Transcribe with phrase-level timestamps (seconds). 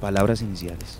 [0.00, 0.98] Palabras iniciales.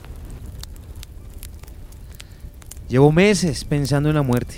[2.89, 4.57] Llevo meses pensando en la muerte.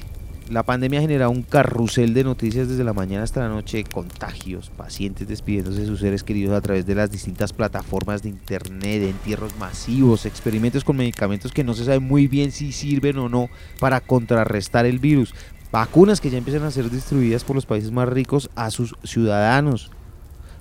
[0.48, 4.71] La pandemia ha generado un carrusel de noticias desde la mañana hasta la noche, contagios,
[4.71, 9.56] pacientes despidiéndose de sus seres queridos a través de las distintas plataformas de internet, entierros
[9.58, 14.00] masivos, experimentos con medicamentos que no se sabe muy bien si sirven o no para
[14.00, 15.35] contrarrestar el virus,
[15.71, 19.92] vacunas que ya empiezan a ser distribuidas por los países más ricos a sus ciudadanos.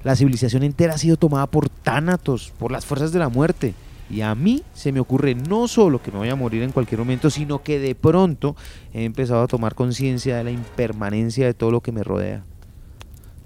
[0.04, 3.74] La civilización entera ha sido tomada por tánatos, por las fuerzas de la muerte.
[4.10, 7.00] Y a mí se me ocurre no solo que me voy a morir en cualquier
[7.00, 8.56] momento, sino que de pronto
[8.94, 12.44] he empezado a tomar conciencia de la impermanencia de todo lo que me rodea.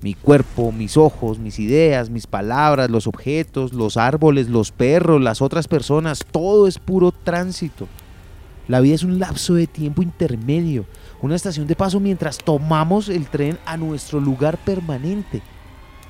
[0.01, 5.41] Mi cuerpo, mis ojos, mis ideas, mis palabras, los objetos, los árboles, los perros, las
[5.41, 7.87] otras personas, todo es puro tránsito.
[8.67, 10.85] La vida es un lapso de tiempo intermedio,
[11.21, 15.41] una estación de paso mientras tomamos el tren a nuestro lugar permanente,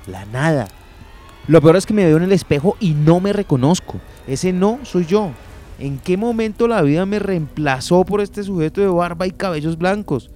[0.07, 0.67] la nada.
[1.47, 3.99] Lo peor es que me veo en el espejo y no me reconozco.
[4.27, 5.31] Ese no soy yo.
[5.79, 10.29] ¿En qué momento la vida me reemplazó por este sujeto de barba y cabellos blancos?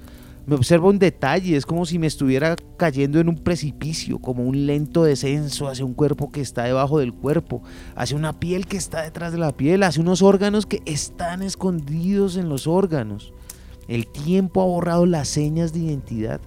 [0.46, 4.66] Me observo en detalle, es como si me estuviera cayendo en un precipicio, como un
[4.66, 7.62] lento descenso hacia un cuerpo que está debajo del cuerpo,
[7.96, 12.38] hacia una piel que está detrás de la piel, hacia unos órganos que están escondidos
[12.38, 13.34] en los órganos.
[13.90, 16.40] El tiempo ha borrado las señas de identidad.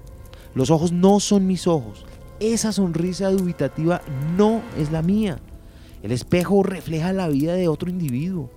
[0.54, 2.06] Los ojos no son mis ojos.
[2.40, 4.00] Esa sonrisa dubitativa
[4.34, 5.38] no es la mía.
[6.02, 8.50] El espejo refleja la vida de otro individuo.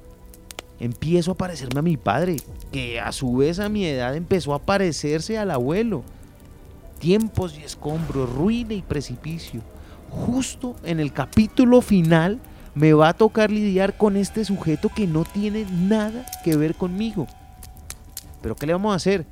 [0.79, 2.37] Empiezo a parecerme a mi padre,
[2.71, 6.03] que a su vez a mi edad empezó a parecerse al abuelo.
[6.99, 9.59] Tiempos y escombros, ruina y precipicio.
[10.09, 12.39] Justo en el capítulo final
[12.75, 17.27] me va a tocar lidiar con este sujeto que no tiene nada que ver conmigo.
[18.41, 19.25] Pero ¿qué le vamos a hacer?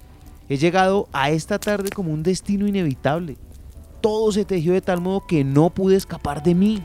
[0.50, 3.38] He llegado a esta tarde como un destino inevitable.
[4.02, 6.84] Todo se tejió de tal modo que no pude escapar de mí.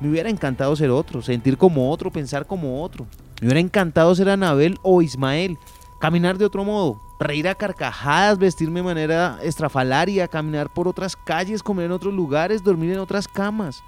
[0.00, 3.06] Me hubiera encantado ser otro, sentir como otro, pensar como otro.
[3.40, 5.58] Me hubiera encantado ser Anabel o Ismael,
[5.98, 11.62] caminar de otro modo, reír a carcajadas, vestirme de manera estrafalaria, caminar por otras calles,
[11.62, 13.82] comer en otros lugares, dormir en otras camas.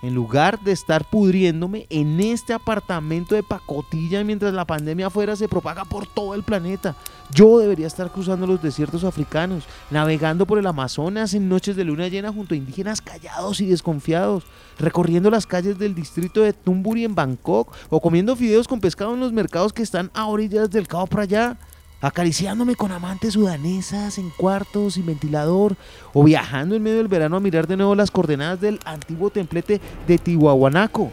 [0.00, 5.48] En lugar de estar pudriéndome en este apartamento de pacotilla mientras la pandemia afuera se
[5.48, 6.94] propaga por todo el planeta,
[7.34, 12.06] yo debería estar cruzando los desiertos africanos, navegando por el Amazonas en noches de luna
[12.06, 14.44] llena junto a indígenas callados y desconfiados,
[14.78, 19.20] recorriendo las calles del distrito de Tumburi en Bangkok o comiendo fideos con pescado en
[19.20, 21.58] los mercados que están a orillas del Cabo para allá
[22.00, 25.76] acariciándome con amantes sudanesas en cuartos sin ventilador
[26.12, 29.80] o viajando en medio del verano a mirar de nuevo las coordenadas del antiguo templete
[30.06, 31.10] de Tihuahuanaco.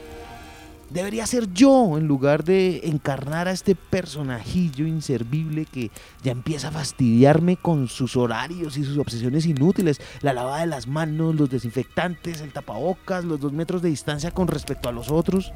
[0.91, 5.89] Debería ser yo en lugar de encarnar a este personajillo inservible que
[6.23, 10.87] ya empieza a fastidiarme con sus horarios y sus obsesiones inútiles, la lavada de las
[10.87, 15.51] manos, los desinfectantes, el tapabocas, los dos metros de distancia con respecto a los otros.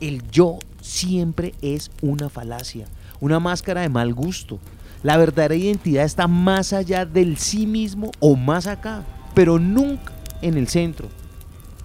[0.00, 2.88] El yo siempre es una falacia
[3.22, 4.58] una máscara de mal gusto.
[5.04, 10.12] La verdadera identidad está más allá del sí mismo o más acá, pero nunca
[10.42, 11.08] en el centro.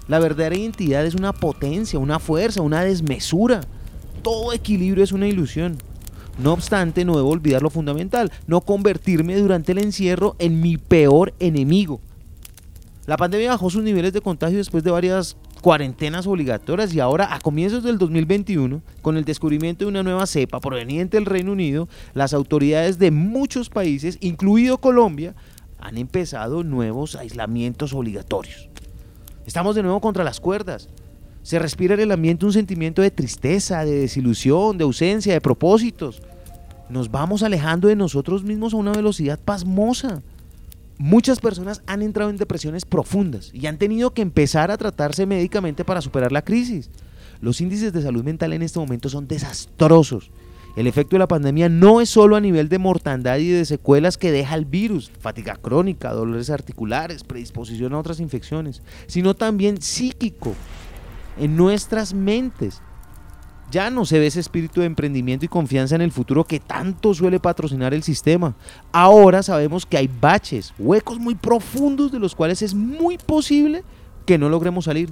[0.07, 3.61] La verdadera identidad es una potencia, una fuerza, una desmesura.
[4.23, 5.77] Todo equilibrio es una ilusión.
[6.39, 11.35] No obstante, no debo olvidar lo fundamental, no convertirme durante el encierro en mi peor
[11.39, 12.01] enemigo.
[13.05, 17.39] La pandemia bajó sus niveles de contagio después de varias cuarentenas obligatorias y ahora a
[17.39, 22.33] comienzos del 2021, con el descubrimiento de una nueva cepa proveniente del Reino Unido, las
[22.33, 25.35] autoridades de muchos países, incluido Colombia,
[25.79, 28.69] han empezado nuevos aislamientos obligatorios.
[29.45, 30.89] Estamos de nuevo contra las cuerdas.
[31.43, 36.21] Se respira en el ambiente un sentimiento de tristeza, de desilusión, de ausencia, de propósitos.
[36.89, 40.21] Nos vamos alejando de nosotros mismos a una velocidad pasmosa.
[40.99, 45.85] Muchas personas han entrado en depresiones profundas y han tenido que empezar a tratarse médicamente
[45.85, 46.89] para superar la crisis.
[47.39, 50.31] Los índices de salud mental en este momento son desastrosos.
[50.75, 54.17] El efecto de la pandemia no es solo a nivel de mortandad y de secuelas
[54.17, 60.55] que deja el virus, fatiga crónica, dolores articulares, predisposición a otras infecciones, sino también psíquico,
[61.39, 62.81] en nuestras mentes.
[63.69, 67.13] Ya no se ve ese espíritu de emprendimiento y confianza en el futuro que tanto
[67.13, 68.55] suele patrocinar el sistema.
[68.93, 73.83] Ahora sabemos que hay baches, huecos muy profundos de los cuales es muy posible
[74.25, 75.11] que no logremos salir.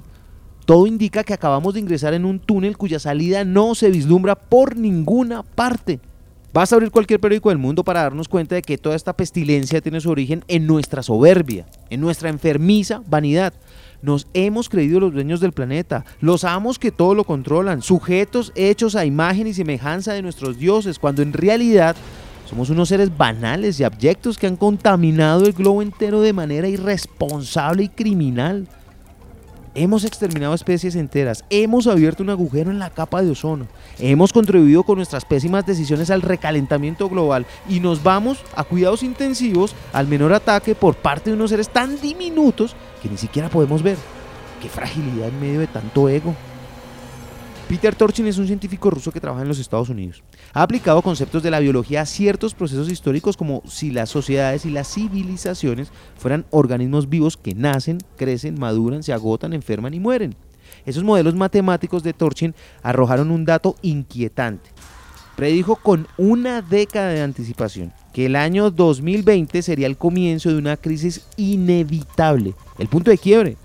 [0.64, 4.76] Todo indica que acabamos de ingresar en un túnel cuya salida no se vislumbra por
[4.76, 6.00] ninguna parte.
[6.52, 9.82] Vas a abrir cualquier periódico del mundo para darnos cuenta de que toda esta pestilencia
[9.82, 13.52] tiene su origen en nuestra soberbia, en nuestra enfermiza vanidad.
[14.02, 18.94] Nos hemos creído los dueños del planeta, los amos que todo lo controlan, sujetos hechos
[18.94, 21.96] a imagen y semejanza de nuestros dioses, cuando en realidad
[22.48, 27.84] somos unos seres banales y abyectos que han contaminado el globo entero de manera irresponsable
[27.84, 28.68] y criminal.
[29.78, 33.66] Hemos exterminado especies enteras, hemos abierto un agujero en la capa de ozono,
[33.98, 39.74] hemos contribuido con nuestras pésimas decisiones al recalentamiento global y nos vamos a cuidados intensivos
[39.92, 43.98] al menor ataque por parte de unos seres tan diminutos que ni siquiera podemos ver.
[44.62, 46.34] Qué fragilidad en medio de tanto ego.
[47.68, 50.22] Peter Torchin es un científico ruso que trabaja en los Estados Unidos.
[50.52, 54.70] Ha aplicado conceptos de la biología a ciertos procesos históricos como si las sociedades y
[54.70, 60.36] las civilizaciones fueran organismos vivos que nacen, crecen, maduran, se agotan, enferman y mueren.
[60.84, 62.54] Esos modelos matemáticos de Torchin
[62.84, 64.70] arrojaron un dato inquietante.
[65.34, 70.76] Predijo con una década de anticipación que el año 2020 sería el comienzo de una
[70.76, 73.56] crisis inevitable, el punto de quiebre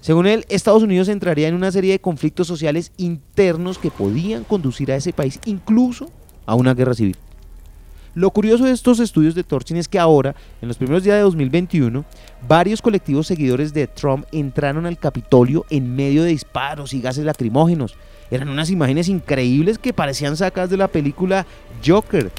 [0.00, 4.90] según él, Estados Unidos entraría en una serie de conflictos sociales internos que podían conducir
[4.90, 6.10] a ese país incluso
[6.46, 7.16] a una guerra civil.
[8.14, 11.22] Lo curioso de estos estudios de Torchin es que ahora, en los primeros días de
[11.22, 12.04] 2021,
[12.48, 17.94] varios colectivos seguidores de Trump entraron al Capitolio en medio de disparos y gases lacrimógenos.
[18.30, 21.46] Eran unas imágenes increíbles que parecían sacadas de la película
[21.86, 22.32] Joker.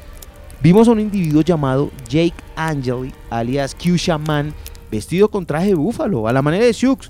[0.61, 4.53] Vimos a un individuo llamado Jake Angeli, alias Q Shaman,
[4.91, 7.09] vestido con traje de búfalo, a la manera de Sioux,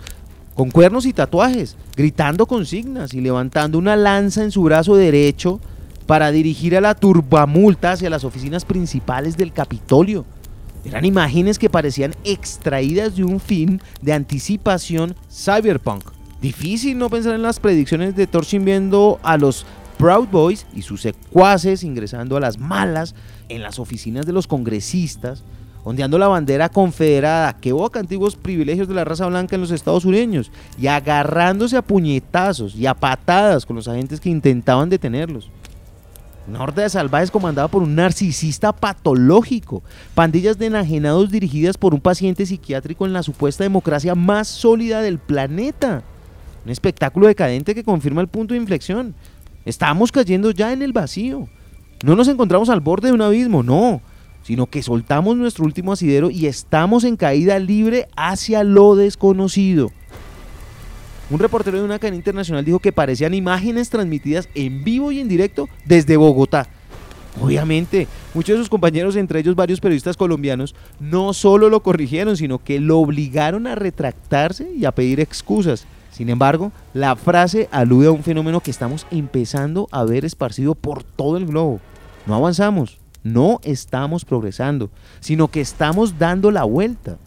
[0.55, 5.59] con cuernos y tatuajes, gritando consignas y levantando una lanza en su brazo derecho
[6.05, 10.25] para dirigir a la turbamulta hacia las oficinas principales del Capitolio.
[10.83, 16.03] Eran imágenes que parecían extraídas de un film de anticipación cyberpunk.
[16.41, 19.65] Difícil no pensar en las predicciones de Torchin viendo a los
[19.99, 23.13] Proud Boys y sus secuaces ingresando a las malas
[23.49, 25.43] en las oficinas de los congresistas,
[25.83, 30.05] ondeando la bandera confederada, que evoca antiguos privilegios de la raza blanca en los Estados
[30.05, 35.49] Unidos, y agarrándose a puñetazos y a patadas con los agentes que intentaban detenerlos.
[36.47, 39.83] Una horda de salvajes comandada por un narcisista patológico,
[40.15, 45.19] pandillas de enajenados dirigidas por un paciente psiquiátrico en la supuesta democracia más sólida del
[45.19, 46.03] planeta.
[46.65, 49.13] Un espectáculo decadente que confirma el punto de inflexión.
[49.65, 51.47] Estamos cayendo ya en el vacío.
[52.03, 54.01] No nos encontramos al borde de un abismo, no
[54.51, 59.93] sino que soltamos nuestro último asidero y estamos en caída libre hacia lo desconocido.
[61.29, 65.29] Un reportero de una cadena internacional dijo que parecían imágenes transmitidas en vivo y en
[65.29, 66.67] directo desde Bogotá.
[67.41, 72.61] Obviamente, muchos de sus compañeros, entre ellos varios periodistas colombianos, no solo lo corrigieron, sino
[72.61, 75.85] que lo obligaron a retractarse y a pedir excusas.
[76.11, 81.05] Sin embargo, la frase alude a un fenómeno que estamos empezando a ver esparcido por
[81.05, 81.79] todo el globo.
[82.25, 84.89] No avanzamos, no estamos progresando,
[85.19, 87.17] sino que estamos dando la vuelta.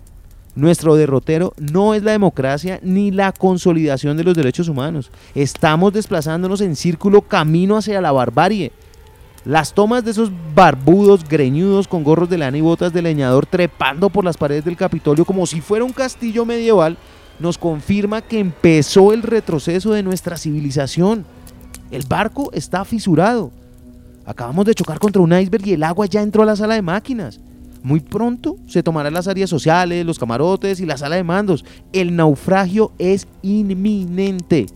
[0.56, 5.10] Nuestro derrotero no es la democracia ni la consolidación de los derechos humanos.
[5.34, 8.70] Estamos desplazándonos en círculo camino hacia la barbarie.
[9.44, 14.08] Las tomas de esos barbudos, greñudos, con gorros de lana y botas de leñador trepando
[14.10, 16.96] por las paredes del Capitolio como si fuera un castillo medieval,
[17.40, 21.26] nos confirma que empezó el retroceso de nuestra civilización.
[21.90, 23.50] El barco está fisurado.
[24.26, 26.82] Acabamos de chocar contra un iceberg y el agua ya entró a la sala de
[26.82, 27.40] máquinas.
[27.82, 31.64] Muy pronto se tomarán las áreas sociales, los camarotes y la sala de mandos.
[31.92, 34.66] El naufragio es inminente.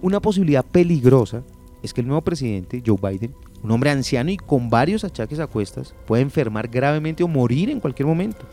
[0.00, 1.42] Una posibilidad peligrosa
[1.82, 5.46] es que el nuevo presidente, Joe Biden, un hombre anciano y con varios achaques a
[5.46, 8.46] cuestas, puede enfermar gravemente o morir en cualquier momento.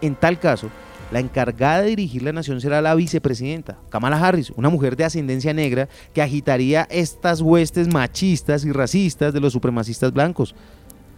[0.00, 0.68] En tal caso,
[1.10, 5.52] la encargada de dirigir la nación será la vicepresidenta, Kamala Harris, una mujer de ascendencia
[5.52, 10.54] negra que agitaría estas huestes machistas y racistas de los supremacistas blancos.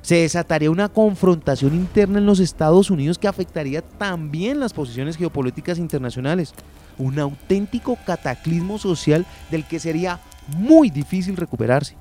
[0.01, 5.79] Se desataría una confrontación interna en los Estados Unidos que afectaría también las posiciones geopolíticas
[5.79, 6.55] internacionales.
[6.99, 10.19] Un auténtico cataclismo social del que sería
[10.57, 11.97] muy difícil recuperarse.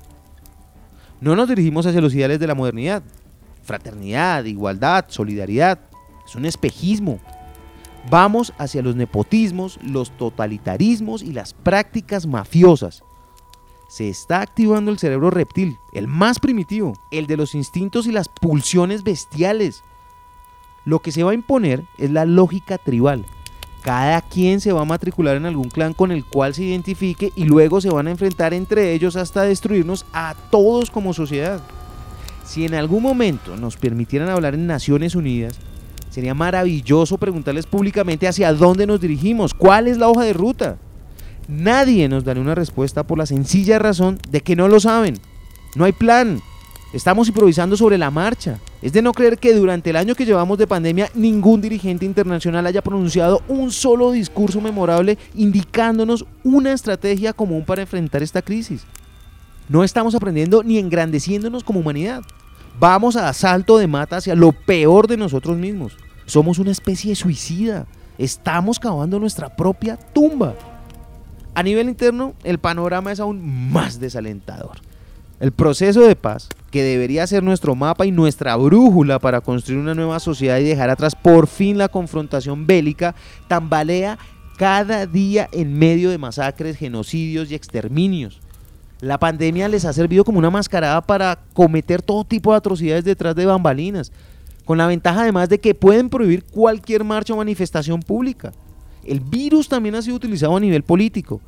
[1.20, 3.04] No nos dirigimos hacia los ideales de la modernidad.
[3.62, 5.78] Fraternidad, igualdad, solidaridad.
[6.26, 7.20] Es un espejismo
[8.10, 13.04] Vamos hacia los nepotismos, los totalitarismos y las prácticas mafiosas.
[13.88, 18.28] Se está activando el cerebro reptil, el más primitivo, el de los instintos y las
[18.28, 19.84] pulsiones bestiales.
[20.84, 23.24] Lo que se va a imponer es la lógica tribal.
[23.82, 27.44] Cada quien se va a matricular en algún clan con el cual se identifique y
[27.44, 31.60] luego se van a enfrentar entre ellos hasta destruirnos a todos como sociedad.
[32.44, 35.58] Si en algún momento nos permitieran hablar en Naciones Unidas,
[36.12, 40.76] Sería maravilloso preguntarles públicamente hacia dónde nos dirigimos, cuál es la hoja de ruta.
[41.48, 45.18] Nadie nos dará una respuesta por la sencilla razón de que no lo saben.
[45.74, 46.38] No hay plan.
[46.92, 48.58] Estamos improvisando sobre la marcha.
[48.82, 52.66] Es de no creer que durante el año que llevamos de pandemia ningún dirigente internacional
[52.66, 58.84] haya pronunciado un solo discurso memorable indicándonos una estrategia común para enfrentar esta crisis.
[59.70, 62.22] No estamos aprendiendo ni engrandeciéndonos como humanidad.
[62.78, 65.96] Vamos a asalto de mata hacia lo peor de nosotros mismos.
[66.26, 67.86] Somos una especie suicida.
[68.18, 70.54] Estamos cavando nuestra propia tumba.
[71.54, 74.78] A nivel interno, el panorama es aún más desalentador.
[75.40, 79.94] El proceso de paz, que debería ser nuestro mapa y nuestra brújula para construir una
[79.94, 83.14] nueva sociedad y dejar atrás por fin la confrontación bélica,
[83.48, 84.18] tambalea
[84.56, 88.40] cada día en medio de masacres, genocidios y exterminios.
[89.02, 93.34] La pandemia les ha servido como una mascarada para cometer todo tipo de atrocidades detrás
[93.34, 94.12] de bambalinas,
[94.64, 98.52] con la ventaja además de que pueden prohibir cualquier marcha o manifestación pública.
[99.04, 101.40] El virus también ha sido utilizado a nivel político.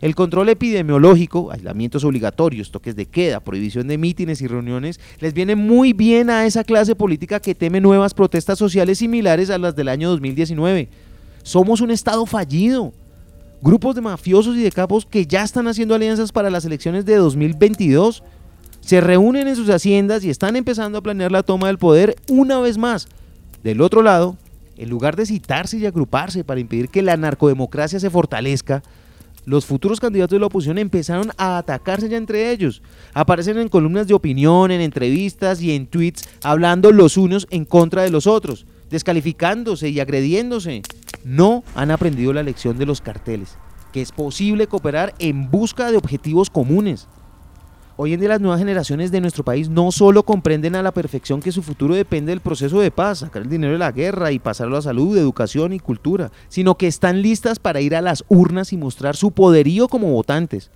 [0.00, 5.54] El control epidemiológico, aislamientos obligatorios, toques de queda, prohibición de mítines y reuniones, les viene
[5.54, 9.88] muy bien a esa clase política que teme nuevas protestas sociales similares a las del
[9.88, 10.88] año 2019.
[11.42, 12.94] Somos un Estado fallido
[13.62, 17.16] grupos de mafiosos y de capos que ya están haciendo alianzas para las elecciones de
[17.16, 18.24] 2022.
[18.80, 22.58] Se reúnen en sus haciendas y están empezando a planear la toma del poder una
[22.58, 23.06] vez más.
[23.62, 24.36] Del otro lado,
[24.76, 28.82] en lugar de citarse y agruparse para impedir que la narcodemocracia se fortalezca,
[29.44, 32.82] los futuros candidatos de la oposición empezaron a atacarse ya entre ellos.
[33.14, 38.02] Aparecen en columnas de opinión, en entrevistas y en tweets, hablando los unos en contra
[38.02, 40.82] de los otros, descalificándose y agrediéndose
[41.24, 43.56] no han aprendido la lección de los carteles,
[43.92, 47.08] que es posible cooperar en busca de objetivos comunes.
[47.96, 51.40] Hoy en día las nuevas generaciones de nuestro país no solo comprenden a la perfección
[51.40, 54.38] que su futuro depende del proceso de paz, sacar el dinero de la guerra y
[54.38, 58.72] pasarlo a salud, educación y cultura, sino que están listas para ir a las urnas
[58.72, 60.70] y mostrar su poderío como votantes.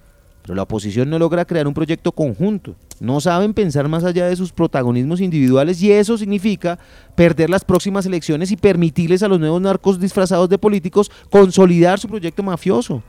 [0.46, 2.76] Pero la oposición no logra crear un proyecto conjunto.
[3.00, 6.78] No saben pensar más allá de sus protagonismos individuales y eso significa
[7.16, 12.06] perder las próximas elecciones y permitirles a los nuevos narcos disfrazados de políticos consolidar su
[12.06, 13.02] proyecto mafioso.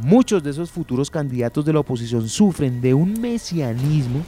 [0.00, 4.20] Muchos de esos futuros candidatos de la oposición sufren de un mesianismo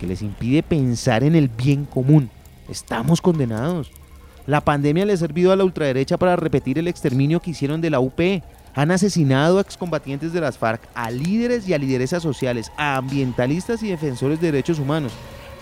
[0.00, 2.30] que les impide pensar en el bien común.
[2.70, 3.90] Estamos condenados.
[4.46, 7.90] La pandemia le ha servido a la ultraderecha para repetir el exterminio que hicieron de
[7.90, 8.18] la UP,
[8.74, 13.82] han asesinado a excombatientes de las FARC, a líderes y a lideresas sociales, a ambientalistas
[13.82, 15.12] y defensores de derechos humanos.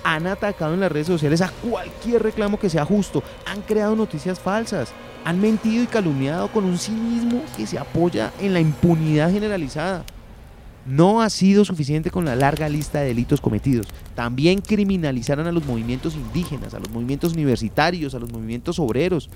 [0.05, 3.23] Han atacado en las redes sociales a cualquier reclamo que sea justo.
[3.47, 4.91] Han creado noticias falsas.
[5.25, 10.05] Han mentido y calumniado con un cinismo que se apoya en la impunidad generalizada.
[10.87, 13.89] No ha sido suficiente con la larga lista de delitos cometidos.
[14.15, 19.29] También criminalizaron a los movimientos indígenas, a los movimientos universitarios, a los movimientos obreros.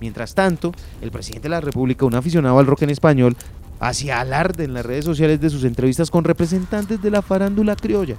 [0.00, 3.36] Mientras tanto, el presidente de la República, un aficionado al rock en español,
[3.80, 8.16] hacía alarde en las redes sociales de sus entrevistas con representantes de la farándula criolla.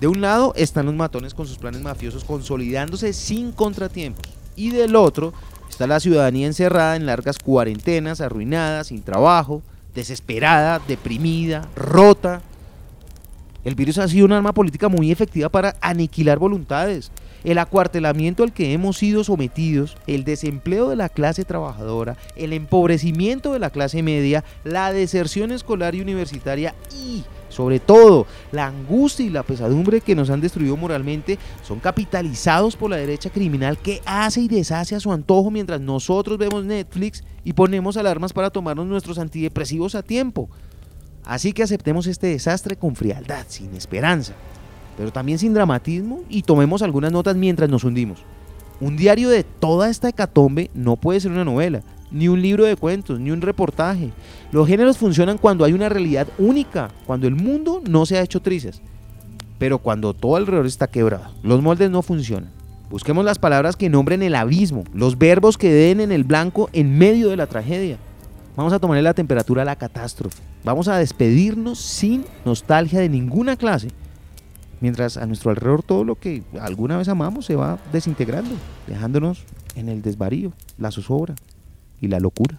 [0.00, 4.24] De un lado están los matones con sus planes mafiosos consolidándose sin contratiempos.
[4.56, 5.32] Y del otro
[5.68, 9.62] está la ciudadanía encerrada en largas cuarentenas, arruinada, sin trabajo,
[9.94, 12.42] desesperada, deprimida, rota.
[13.64, 17.10] El virus ha sido un arma política muy efectiva para aniquilar voluntades,
[17.44, 23.52] el acuartelamiento al que hemos sido sometidos, el desempleo de la clase trabajadora, el empobrecimiento
[23.52, 29.30] de la clase media, la deserción escolar y universitaria y, sobre todo, la angustia y
[29.30, 34.40] la pesadumbre que nos han destruido moralmente son capitalizados por la derecha criminal que hace
[34.40, 39.18] y deshace a su antojo mientras nosotros vemos Netflix y ponemos alarmas para tomarnos nuestros
[39.18, 40.48] antidepresivos a tiempo.
[41.24, 44.34] Así que aceptemos este desastre con frialdad, sin esperanza
[44.96, 48.18] pero también sin dramatismo y tomemos algunas notas mientras nos hundimos.
[48.80, 52.76] Un diario de toda esta hecatombe no puede ser una novela, ni un libro de
[52.76, 54.10] cuentos, ni un reportaje.
[54.52, 58.42] Los géneros funcionan cuando hay una realidad única, cuando el mundo no se ha hecho
[58.42, 58.80] trizas.
[59.58, 62.50] Pero cuando todo alrededor está quebrado, los moldes no funcionan.
[62.90, 66.98] Busquemos las palabras que nombren el abismo, los verbos que den en el blanco en
[66.98, 67.96] medio de la tragedia.
[68.56, 70.42] Vamos a tomarle la temperatura a la catástrofe.
[70.64, 73.88] Vamos a despedirnos sin nostalgia de ninguna clase
[74.84, 78.54] mientras a nuestro alrededor todo lo que alguna vez amamos se va desintegrando,
[78.86, 79.42] dejándonos
[79.76, 81.34] en el desvarío, la zozobra
[82.02, 82.58] y la locura.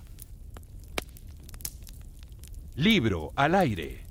[2.76, 4.05] Libro al aire.